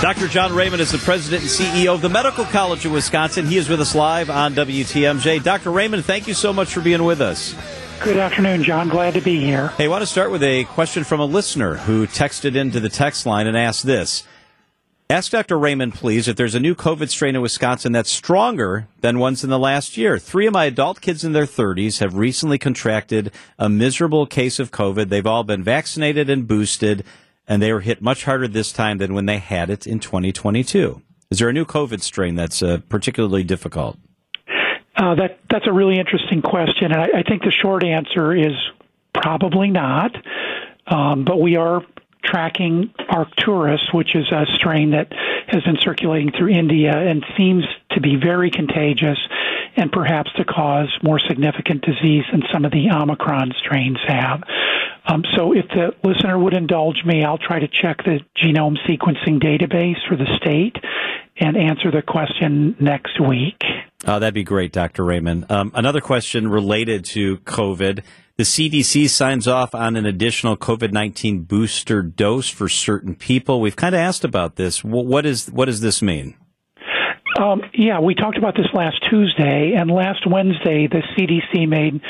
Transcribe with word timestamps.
Dr. 0.00 0.28
John 0.28 0.54
Raymond 0.54 0.80
is 0.80 0.92
the 0.92 0.98
president 0.98 1.42
and 1.42 1.50
CEO 1.50 1.94
of 1.94 2.00
the 2.00 2.08
Medical 2.08 2.46
College 2.46 2.86
of 2.86 2.92
Wisconsin. 2.92 3.44
He 3.44 3.58
is 3.58 3.68
with 3.68 3.82
us 3.82 3.94
live 3.94 4.30
on 4.30 4.54
WTMJ. 4.54 5.42
Dr. 5.42 5.70
Raymond, 5.70 6.06
thank 6.06 6.26
you 6.26 6.32
so 6.32 6.54
much 6.54 6.72
for 6.72 6.80
being 6.80 7.04
with 7.04 7.20
us. 7.20 7.54
Good 8.02 8.16
afternoon, 8.16 8.62
John. 8.62 8.88
Glad 8.88 9.12
to 9.12 9.20
be 9.20 9.38
here. 9.38 9.68
Hey, 9.68 9.84
I 9.84 9.88
want 9.88 10.00
to 10.00 10.06
start 10.06 10.30
with 10.30 10.42
a 10.42 10.64
question 10.64 11.04
from 11.04 11.20
a 11.20 11.26
listener 11.26 11.76
who 11.76 12.06
texted 12.06 12.56
into 12.56 12.80
the 12.80 12.88
text 12.88 13.26
line 13.26 13.46
and 13.46 13.58
asked 13.58 13.84
this. 13.84 14.24
Ask 15.10 15.32
Dr. 15.32 15.58
Raymond, 15.58 15.92
please, 15.92 16.28
if 16.28 16.36
there's 16.36 16.54
a 16.54 16.60
new 16.60 16.74
COVID 16.74 17.10
strain 17.10 17.36
in 17.36 17.42
Wisconsin 17.42 17.92
that's 17.92 18.10
stronger 18.10 18.88
than 19.02 19.18
ones 19.18 19.44
in 19.44 19.50
the 19.50 19.58
last 19.58 19.98
year. 19.98 20.18
Three 20.18 20.46
of 20.46 20.54
my 20.54 20.64
adult 20.64 21.02
kids 21.02 21.24
in 21.24 21.32
their 21.32 21.44
30s 21.44 21.98
have 21.98 22.14
recently 22.14 22.56
contracted 22.56 23.32
a 23.58 23.68
miserable 23.68 24.24
case 24.24 24.58
of 24.58 24.70
COVID. 24.70 25.10
They've 25.10 25.26
all 25.26 25.44
been 25.44 25.62
vaccinated 25.62 26.30
and 26.30 26.48
boosted 26.48 27.04
and 27.50 27.60
they 27.60 27.72
were 27.72 27.80
hit 27.80 28.00
much 28.00 28.24
harder 28.24 28.46
this 28.46 28.72
time 28.72 28.98
than 28.98 29.12
when 29.12 29.26
they 29.26 29.38
had 29.38 29.68
it 29.68 29.84
in 29.86 29.98
2022. 29.98 31.02
Is 31.30 31.40
there 31.40 31.48
a 31.48 31.52
new 31.52 31.64
COVID 31.64 32.00
strain 32.00 32.36
that's 32.36 32.62
uh, 32.62 32.78
particularly 32.88 33.42
difficult? 33.42 33.98
Uh, 34.96 35.16
that 35.16 35.40
that's 35.50 35.66
a 35.66 35.72
really 35.72 35.98
interesting 35.98 36.42
question, 36.42 36.92
and 36.92 37.00
I, 37.00 37.18
I, 37.18 37.22
think 37.22 37.42
the 37.42 37.50
short 37.50 37.82
answer 37.84 38.34
is 38.34 38.52
probably 39.14 39.70
not. 39.70 40.14
Um, 40.86 41.24
but 41.24 41.40
we 41.40 41.56
are 41.56 41.82
tracking 42.22 42.92
Arcturus, 43.08 43.80
which 43.92 44.14
is 44.14 44.30
a 44.30 44.44
strain 44.56 44.90
that 44.90 45.12
has 45.48 45.62
been 45.64 45.78
circulating 45.80 46.32
through 46.32 46.50
India 46.50 46.96
and 46.96 47.24
seems 47.36 47.64
to 47.92 48.00
be 48.00 48.16
very 48.16 48.50
contagious 48.50 49.18
and 49.76 49.90
perhaps 49.90 50.30
to 50.34 50.44
cause 50.44 50.88
more 51.02 51.18
significant 51.18 51.82
disease 51.82 52.24
than 52.30 52.42
some 52.52 52.64
of 52.64 52.72
the 52.72 52.90
Omicron 52.90 53.54
strains 53.58 53.98
have. 54.06 54.42
Um, 55.06 55.24
so 55.36 55.52
if 55.52 55.66
the 55.68 55.94
listener 56.04 56.38
would 56.38 56.54
indulge 56.54 57.04
me, 57.04 57.24
I'll 57.24 57.38
try 57.38 57.58
to 57.58 57.68
check 57.68 57.98
the 58.04 58.20
genome 58.36 58.76
sequencing 58.88 59.42
database 59.42 59.96
for 60.08 60.16
the 60.16 60.26
state 60.36 60.76
and 61.38 61.56
answer 61.56 61.90
the 61.90 62.02
question 62.02 62.76
next 62.80 63.20
week. 63.20 63.62
Oh, 64.06 64.18
that'd 64.18 64.34
be 64.34 64.44
great, 64.44 64.72
Dr. 64.72 65.04
Raymond. 65.04 65.50
Um, 65.50 65.72
another 65.74 66.00
question 66.00 66.48
related 66.48 67.04
to 67.06 67.38
COVID. 67.38 68.02
The 68.36 68.44
CDC 68.44 69.08
signs 69.10 69.46
off 69.46 69.74
on 69.74 69.96
an 69.96 70.06
additional 70.06 70.56
COVID 70.56 70.92
19 70.92 71.42
booster 71.42 72.02
dose 72.02 72.48
for 72.48 72.68
certain 72.68 73.14
people. 73.14 73.60
We've 73.60 73.76
kind 73.76 73.94
of 73.94 74.00
asked 74.00 74.24
about 74.24 74.56
this. 74.56 74.82
What, 74.82 75.26
is, 75.26 75.50
what 75.50 75.66
does 75.66 75.80
this 75.80 76.00
mean? 76.00 76.36
Um, 77.38 77.62
yeah, 77.74 78.00
we 78.00 78.14
talked 78.14 78.36
about 78.36 78.54
this 78.54 78.66
last 78.74 78.96
Tuesday, 79.08 79.74
and 79.74 79.90
last 79.90 80.26
Wednesday, 80.26 80.88
the 80.88 81.02
CDC 81.16 81.68
made 81.68 82.00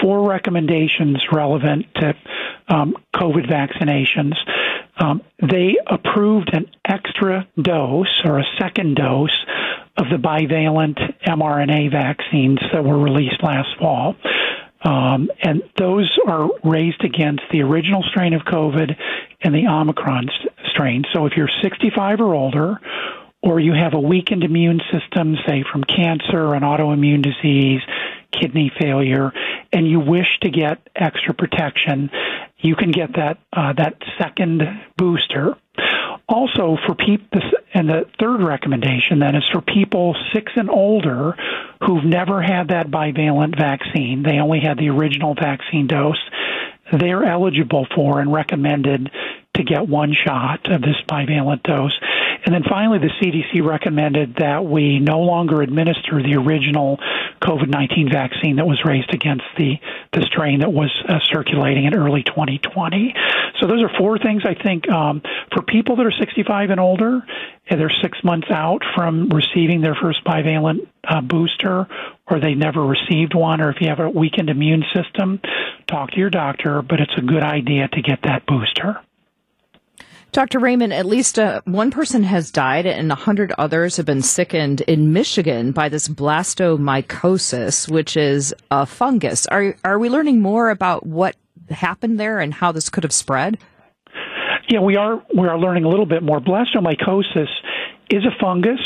four 0.00 0.28
recommendations 0.28 1.18
relevant 1.32 1.86
to 1.96 2.14
um, 2.68 2.96
COVID 3.14 3.48
vaccinations. 3.48 4.34
Um, 4.98 5.22
they 5.40 5.76
approved 5.86 6.50
an 6.52 6.70
extra 6.84 7.46
dose 7.60 8.22
or 8.24 8.38
a 8.38 8.44
second 8.58 8.96
dose 8.96 9.36
of 9.96 10.06
the 10.10 10.16
bivalent 10.16 10.98
mRNA 11.26 11.90
vaccines 11.90 12.58
that 12.72 12.84
were 12.84 12.98
released 12.98 13.42
last 13.42 13.68
fall. 13.78 14.16
Um, 14.82 15.30
and 15.42 15.62
those 15.78 16.10
are 16.26 16.48
raised 16.62 17.02
against 17.02 17.42
the 17.50 17.62
original 17.62 18.02
strain 18.10 18.34
of 18.34 18.42
COVID 18.42 18.96
and 19.42 19.54
the 19.54 19.66
Omicron 19.66 20.28
strain. 20.70 21.04
So 21.12 21.26
if 21.26 21.32
you're 21.36 21.50
65 21.62 22.20
or 22.20 22.34
older, 22.34 22.80
or 23.42 23.60
you 23.60 23.72
have 23.72 23.94
a 23.94 24.00
weakened 24.00 24.44
immune 24.44 24.80
system, 24.92 25.36
say 25.46 25.64
from 25.70 25.84
cancer, 25.84 26.54
an 26.54 26.62
autoimmune 26.62 27.22
disease, 27.22 27.80
kidney 28.32 28.72
failure, 28.78 29.32
and 29.72 29.88
you 29.88 30.00
wish 30.00 30.26
to 30.42 30.50
get 30.50 30.78
extra 30.94 31.32
protection, 31.34 32.10
you 32.58 32.74
can 32.76 32.90
get 32.90 33.14
that 33.14 33.38
uh, 33.52 33.72
that 33.74 33.96
second 34.18 34.62
booster. 34.96 35.56
Also, 36.28 36.76
for 36.84 36.94
people, 36.94 37.40
and 37.72 37.88
the 37.88 38.06
third 38.18 38.42
recommendation 38.42 39.20
then 39.20 39.36
is 39.36 39.44
for 39.52 39.60
people 39.60 40.16
six 40.32 40.50
and 40.56 40.68
older 40.68 41.36
who've 41.84 42.04
never 42.04 42.42
had 42.42 42.68
that 42.68 42.90
bivalent 42.90 43.56
vaccine. 43.56 44.22
They 44.22 44.40
only 44.40 44.60
had 44.60 44.78
the 44.78 44.88
original 44.88 45.34
vaccine 45.34 45.86
dose. 45.86 46.18
They're 46.92 47.24
eligible 47.24 47.86
for 47.94 48.20
and 48.20 48.32
recommended 48.32 49.10
to 49.54 49.62
get 49.62 49.88
one 49.88 50.14
shot 50.14 50.70
of 50.70 50.82
this 50.82 50.96
bivalent 51.06 51.62
dose. 51.62 51.98
And 52.46 52.54
then 52.54 52.62
finally, 52.62 53.00
the 53.00 53.10
CDC 53.20 53.60
recommended 53.66 54.36
that 54.36 54.64
we 54.64 55.00
no 55.00 55.18
longer 55.18 55.62
administer 55.62 56.22
the 56.22 56.36
original 56.36 56.96
COVID 57.42 57.68
19 57.68 58.08
vaccine 58.08 58.56
that 58.56 58.66
was 58.66 58.80
raised 58.84 59.12
against 59.12 59.42
the, 59.58 59.74
the 60.12 60.22
strain 60.22 60.60
that 60.60 60.72
was 60.72 60.90
uh, 61.08 61.18
circulating 61.24 61.86
in 61.86 61.96
early 61.96 62.22
2020. 62.22 63.14
So, 63.58 63.66
those 63.66 63.82
are 63.82 63.90
four 63.98 64.18
things 64.18 64.42
I 64.46 64.54
think 64.54 64.88
um, 64.88 65.22
for 65.52 65.62
people 65.62 65.96
that 65.96 66.06
are 66.06 66.12
65 66.12 66.70
and 66.70 66.78
older, 66.78 67.20
and 67.68 67.80
they're 67.80 67.92
six 68.00 68.22
months 68.22 68.46
out 68.48 68.82
from 68.94 69.28
receiving 69.30 69.80
their 69.80 69.96
first 70.00 70.22
bivalent 70.24 70.86
uh, 71.02 71.22
booster, 71.22 71.88
or 72.30 72.38
they 72.38 72.54
never 72.54 72.80
received 72.80 73.34
one, 73.34 73.60
or 73.60 73.70
if 73.70 73.80
you 73.80 73.88
have 73.88 73.98
a 73.98 74.08
weakened 74.08 74.50
immune 74.50 74.84
system, 74.94 75.40
talk 75.88 76.12
to 76.12 76.18
your 76.18 76.30
doctor, 76.30 76.80
but 76.82 77.00
it's 77.00 77.14
a 77.18 77.22
good 77.22 77.42
idea 77.42 77.88
to 77.88 78.02
get 78.02 78.20
that 78.22 78.46
booster. 78.46 79.00
Dr. 80.32 80.58
Raymond, 80.58 80.92
at 80.92 81.06
least 81.06 81.38
uh, 81.38 81.62
one 81.64 81.90
person 81.90 82.22
has 82.22 82.50
died 82.50 82.84
and 82.84 83.10
a 83.10 83.14
hundred 83.14 83.52
others 83.56 83.96
have 83.96 84.04
been 84.04 84.22
sickened 84.22 84.82
in 84.82 85.12
Michigan 85.12 85.72
by 85.72 85.88
this 85.88 86.08
blastomycosis, 86.08 87.90
which 87.90 88.16
is 88.16 88.54
a 88.70 88.84
fungus. 88.84 89.46
Are 89.46 89.74
are 89.82 89.98
we 89.98 90.10
learning 90.10 90.42
more 90.42 90.68
about 90.68 91.06
what 91.06 91.36
happened 91.70 92.20
there 92.20 92.38
and 92.40 92.52
how 92.52 92.70
this 92.70 92.90
could 92.90 93.04
have 93.04 93.12
spread? 93.12 93.58
Yeah, 94.68 94.80
we 94.80 94.96
are. 94.96 95.22
We 95.34 95.48
are 95.48 95.58
learning 95.58 95.84
a 95.84 95.88
little 95.88 96.06
bit 96.06 96.22
more. 96.22 96.40
Blastomycosis 96.40 97.48
is 98.10 98.24
a 98.24 98.40
fungus 98.40 98.80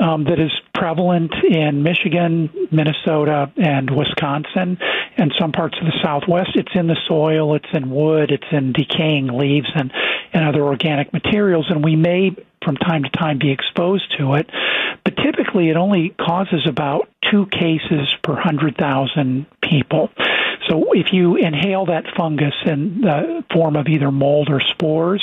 um, 0.00 0.24
that 0.24 0.40
is 0.40 0.50
prevalent 0.74 1.32
in 1.48 1.82
Michigan, 1.82 2.50
Minnesota, 2.72 3.50
and 3.56 3.90
Wisconsin, 3.90 4.78
and 5.16 5.32
some 5.38 5.52
parts 5.52 5.76
of 5.78 5.86
the 5.86 5.98
Southwest. 6.02 6.50
It's 6.54 6.74
in 6.74 6.88
the 6.88 6.96
soil, 7.06 7.54
it's 7.54 7.68
in 7.72 7.90
wood, 7.90 8.30
it's 8.30 8.46
in 8.50 8.72
decaying 8.72 9.28
leaves 9.28 9.68
and, 9.74 9.92
and 10.32 10.44
other 10.44 10.62
organic 10.62 11.12
materials, 11.12 11.66
and 11.68 11.84
we 11.84 11.94
may 11.94 12.34
from 12.64 12.76
time 12.76 13.04
to 13.04 13.10
time 13.10 13.38
be 13.38 13.52
exposed 13.52 14.16
to 14.18 14.34
it. 14.34 14.48
But 15.04 15.16
typically, 15.16 15.68
it 15.68 15.76
only 15.76 16.14
causes 16.18 16.66
about 16.66 17.08
two 17.30 17.46
cases 17.46 18.08
per 18.22 18.32
100,000 18.32 19.46
people. 19.62 20.10
So 20.68 20.92
if 20.92 21.12
you 21.12 21.36
inhale 21.36 21.86
that 21.86 22.04
fungus 22.16 22.54
in 22.64 23.02
the 23.02 23.44
form 23.52 23.76
of 23.76 23.86
either 23.86 24.10
mold 24.10 24.48
or 24.50 24.60
spores, 24.60 25.22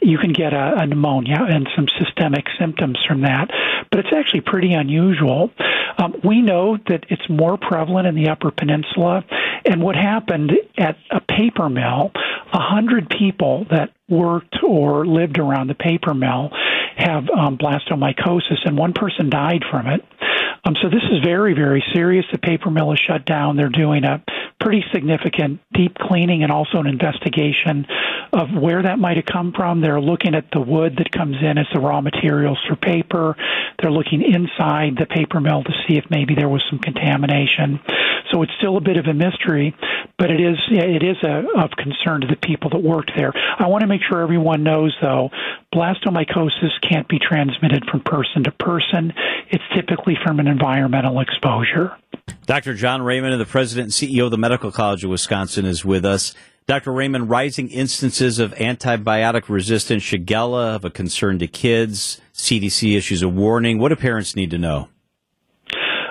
you 0.00 0.18
can 0.18 0.32
get 0.32 0.52
a, 0.52 0.74
a 0.78 0.86
pneumonia 0.86 1.38
and 1.40 1.68
some 1.74 1.86
systemic 1.98 2.46
symptoms 2.58 2.98
from 3.06 3.22
that. 3.22 3.50
But 3.90 4.00
it's 4.00 4.12
actually 4.14 4.42
pretty 4.42 4.72
unusual. 4.72 5.50
Um, 5.98 6.20
we 6.24 6.42
know 6.42 6.76
that 6.88 7.06
it's 7.08 7.28
more 7.28 7.56
prevalent 7.56 8.06
in 8.06 8.14
the 8.14 8.28
Upper 8.28 8.50
Peninsula. 8.50 9.24
And 9.64 9.82
what 9.82 9.96
happened 9.96 10.52
at 10.76 10.96
a 11.10 11.20
paper 11.20 11.68
mill, 11.68 12.12
a 12.52 12.60
hundred 12.60 13.08
people 13.10 13.66
that 13.70 13.92
worked 14.08 14.56
or 14.62 15.06
lived 15.06 15.38
around 15.38 15.68
the 15.68 15.74
paper 15.74 16.14
mill 16.14 16.50
have 16.96 17.28
um, 17.30 17.58
blastomycosis, 17.58 18.64
and 18.64 18.76
one 18.76 18.92
person 18.92 19.30
died 19.30 19.62
from 19.70 19.86
it. 19.86 20.04
Um, 20.64 20.74
so 20.82 20.88
this 20.88 21.02
is 21.10 21.24
very, 21.24 21.54
very 21.54 21.84
serious. 21.94 22.24
The 22.32 22.38
paper 22.38 22.70
mill 22.70 22.92
is 22.92 22.98
shut 22.98 23.24
down. 23.24 23.56
They're 23.56 23.68
doing 23.68 24.04
a 24.04 24.22
pretty 24.60 24.84
significant 24.92 25.60
deep 25.72 25.94
cleaning 25.96 26.42
and 26.42 26.50
also 26.50 26.78
an 26.78 26.86
investigation 26.86 27.86
of 28.32 28.48
where 28.52 28.82
that 28.82 28.98
might 28.98 29.16
have 29.16 29.26
come 29.26 29.52
from. 29.52 29.80
They're 29.80 30.00
looking 30.00 30.34
at 30.34 30.46
the 30.52 30.60
wood 30.60 30.96
that 30.98 31.10
comes 31.12 31.36
in 31.40 31.58
as 31.58 31.66
the 31.72 31.80
raw 31.80 32.00
materials 32.00 32.58
for 32.68 32.76
paper. 32.76 33.36
They're 33.80 33.92
looking 33.92 34.22
inside 34.22 34.96
the 34.98 35.06
paper 35.06 35.40
mill 35.40 35.62
to 35.62 35.72
see 35.86 35.96
if 35.96 36.04
maybe 36.10 36.34
there 36.34 36.48
was 36.48 36.62
some 36.68 36.78
contamination. 36.78 37.80
So 38.32 38.42
it's 38.42 38.52
still 38.58 38.76
a 38.76 38.80
bit 38.80 38.96
of 38.96 39.06
a 39.06 39.14
mystery, 39.14 39.74
but 40.18 40.30
it 40.30 40.40
is 40.40 40.58
it 40.70 41.02
is 41.02 41.16
a, 41.22 41.44
of 41.56 41.70
concern 41.70 42.20
to 42.22 42.26
the 42.26 42.36
people 42.36 42.70
that 42.70 42.82
worked 42.82 43.12
there. 43.16 43.32
I 43.34 43.68
want 43.68 43.82
to 43.82 43.86
make 43.86 44.02
sure 44.02 44.20
everyone 44.20 44.64
knows 44.64 44.94
though, 45.00 45.30
blastomycosis 45.74 46.70
can't 46.88 47.08
be 47.08 47.18
transmitted 47.18 47.84
from 47.90 48.00
person 48.00 48.44
to 48.44 48.52
person. 48.52 49.12
It's 49.50 49.64
typically 49.74 50.16
from 50.24 50.40
an 50.40 50.46
environmental 50.46 51.20
exposure. 51.20 51.96
Dr. 52.46 52.74
John 52.74 53.02
Raymond, 53.02 53.38
the 53.40 53.46
president 53.46 53.86
and 53.86 53.92
CEO 53.92 54.24
of 54.24 54.30
the 54.30 54.38
Medical 54.38 54.70
College 54.70 55.04
of 55.04 55.10
Wisconsin, 55.10 55.64
is 55.66 55.84
with 55.84 56.04
us. 56.04 56.34
Dr. 56.66 56.92
Raymond, 56.92 57.30
rising 57.30 57.70
instances 57.70 58.38
of 58.38 58.52
antibiotic 58.54 59.48
resistant 59.48 60.02
Shigella 60.02 60.74
of 60.74 60.84
a 60.84 60.90
concern 60.90 61.38
to 61.38 61.46
kids. 61.46 62.20
CDC 62.34 62.96
issues 62.96 63.22
a 63.22 63.28
warning. 63.28 63.78
What 63.78 63.88
do 63.88 63.96
parents 63.96 64.36
need 64.36 64.50
to 64.50 64.58
know? 64.58 64.88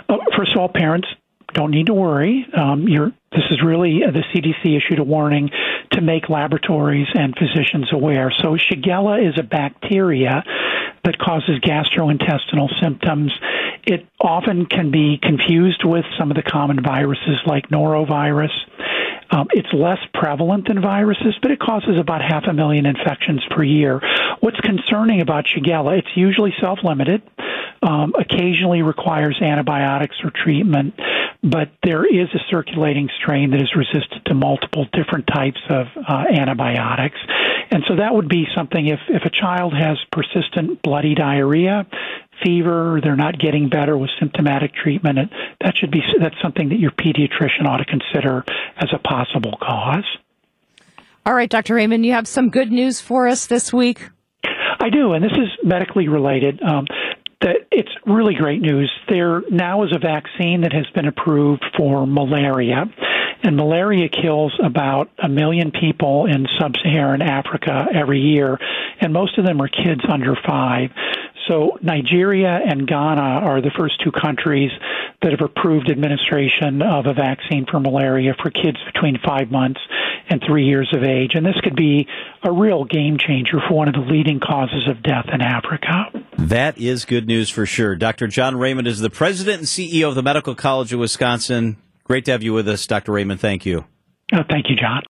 Uh, 0.09 0.17
first 0.35 0.51
of 0.55 0.61
all, 0.61 0.69
parents 0.69 1.07
don't 1.53 1.71
need 1.71 1.87
to 1.87 1.93
worry. 1.93 2.45
Um, 2.55 2.85
this 2.85 3.43
is 3.51 3.61
really 3.63 4.01
uh, 4.03 4.11
the 4.11 4.23
CDC 4.33 4.77
issued 4.77 4.99
a 4.99 5.03
warning 5.03 5.49
to 5.91 6.01
make 6.01 6.29
laboratories 6.29 7.07
and 7.13 7.35
physicians 7.37 7.89
aware. 7.91 8.31
So 8.41 8.57
Shigella 8.57 9.27
is 9.27 9.39
a 9.39 9.43
bacteria 9.43 10.43
that 11.03 11.17
causes 11.19 11.59
gastrointestinal 11.59 12.69
symptoms. 12.81 13.31
It 13.85 14.05
often 14.19 14.65
can 14.65 14.91
be 14.91 15.19
confused 15.21 15.83
with 15.85 16.05
some 16.19 16.31
of 16.31 16.35
the 16.35 16.43
common 16.43 16.83
viruses 16.83 17.39
like 17.45 17.69
norovirus. 17.69 18.51
Um, 19.29 19.47
it's 19.51 19.71
less 19.73 19.99
prevalent 20.13 20.67
than 20.67 20.81
viruses, 20.81 21.35
but 21.41 21.51
it 21.51 21.59
causes 21.59 21.97
about 21.99 22.21
half 22.21 22.43
a 22.47 22.53
million 22.53 22.85
infections 22.85 23.41
per 23.49 23.63
year. 23.63 24.01
What's 24.39 24.59
concerning 24.61 25.21
about 25.21 25.45
Shigella, 25.45 25.99
it's 25.99 26.15
usually 26.15 26.53
self-limited, 26.61 27.21
um, 27.81 28.13
occasionally 28.17 28.81
requires 28.81 29.37
antibiotics 29.41 30.15
or 30.23 30.31
treatment, 30.31 30.95
but 31.43 31.69
there 31.83 32.05
is 32.05 32.27
a 32.33 32.39
circulating 32.49 33.09
strain 33.21 33.51
that 33.51 33.61
is 33.61 33.69
resistant 33.75 34.25
to 34.25 34.33
multiple 34.33 34.85
different 34.93 35.27
types 35.27 35.59
of 35.69 35.87
uh, 35.95 36.23
antibiotics. 36.29 37.17
And 37.69 37.83
so 37.87 37.97
that 37.97 38.13
would 38.13 38.29
be 38.29 38.45
something 38.55 38.87
if, 38.87 38.99
if 39.09 39.23
a 39.23 39.29
child 39.29 39.73
has 39.73 39.97
persistent 40.11 40.81
bloody 40.81 41.15
diarrhea, 41.15 41.85
fever, 42.43 42.99
they're 43.03 43.15
not 43.15 43.39
getting 43.39 43.69
better 43.69 43.97
with 43.97 44.09
symptomatic 44.19 44.73
treatment, 44.73 45.17
that 45.61 45.77
should 45.77 45.91
be 45.91 46.01
that's 46.19 46.39
something 46.41 46.69
that 46.69 46.79
your 46.79 46.91
pediatrician 46.91 47.65
ought 47.65 47.77
to 47.77 47.85
consider 47.85 48.43
as 48.77 48.89
a 48.93 48.99
possible 48.99 49.57
cause. 49.61 50.05
All 51.25 51.33
right, 51.33 51.49
Dr. 51.49 51.75
Raymond, 51.75 52.05
you 52.05 52.13
have 52.13 52.27
some 52.27 52.49
good 52.49 52.71
news 52.71 53.01
for 53.01 53.27
us 53.27 53.47
this 53.47 53.73
week. 53.73 54.09
I 54.79 54.89
do, 54.89 55.13
and 55.13 55.23
this 55.23 55.33
is 55.33 55.49
medically 55.63 56.07
related. 56.07 56.61
Um, 56.61 56.85
that 57.41 57.67
it's 57.71 57.91
really 58.05 58.33
great 58.33 58.61
news. 58.61 58.91
There 59.07 59.41
now 59.49 59.83
is 59.83 59.95
a 59.95 59.99
vaccine 59.99 60.61
that 60.61 60.73
has 60.73 60.87
been 60.95 61.07
approved 61.07 61.63
for 61.75 62.07
malaria. 62.07 62.85
And 63.43 63.55
malaria 63.55 64.09
kills 64.09 64.59
about 64.63 65.11
a 65.19 65.29
million 65.29 65.71
people 65.71 66.25
in 66.25 66.47
sub 66.59 66.75
Saharan 66.77 67.21
Africa 67.21 67.85
every 67.93 68.19
year, 68.19 68.57
and 68.99 69.13
most 69.13 69.37
of 69.37 69.45
them 69.45 69.61
are 69.61 69.67
kids 69.67 70.01
under 70.09 70.35
five. 70.35 70.89
So 71.47 71.77
Nigeria 71.81 72.59
and 72.65 72.87
Ghana 72.87 73.21
are 73.21 73.61
the 73.61 73.71
first 73.77 74.01
two 74.03 74.11
countries 74.11 74.71
that 75.21 75.31
have 75.31 75.41
approved 75.41 75.89
administration 75.89 76.81
of 76.81 77.05
a 77.05 77.13
vaccine 77.13 77.65
for 77.69 77.79
malaria 77.79 78.35
for 78.41 78.49
kids 78.49 78.77
between 78.91 79.17
five 79.25 79.49
months 79.49 79.79
and 80.29 80.41
three 80.45 80.65
years 80.65 80.89
of 80.93 81.03
age. 81.03 81.35
And 81.35 81.45
this 81.45 81.59
could 81.63 81.75
be 81.75 82.07
a 82.43 82.51
real 82.51 82.83
game 82.83 83.17
changer 83.17 83.59
for 83.67 83.75
one 83.75 83.87
of 83.87 83.93
the 83.93 84.11
leading 84.11 84.39
causes 84.39 84.87
of 84.89 85.01
death 85.01 85.27
in 85.31 85.41
Africa. 85.41 86.11
That 86.37 86.77
is 86.77 87.05
good 87.05 87.27
news 87.27 87.49
for 87.49 87.65
sure. 87.65 87.95
Dr. 87.95 88.27
John 88.27 88.57
Raymond 88.57 88.87
is 88.87 88.99
the 88.99 89.09
president 89.09 89.57
and 89.59 89.67
CEO 89.67 90.07
of 90.07 90.15
the 90.15 90.23
Medical 90.23 90.55
College 90.55 90.93
of 90.93 90.99
Wisconsin. 90.99 91.77
Great 92.03 92.25
to 92.25 92.31
have 92.31 92.43
you 92.43 92.53
with 92.53 92.67
us, 92.67 92.85
Dr. 92.85 93.11
Raymond. 93.11 93.39
Thank 93.41 93.65
you. 93.65 93.85
Uh, 94.31 94.43
thank 94.49 94.69
you, 94.69 94.75
John. 94.75 95.01